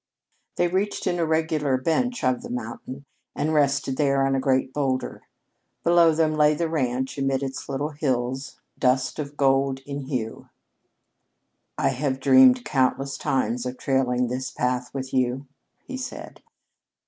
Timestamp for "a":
4.33-4.39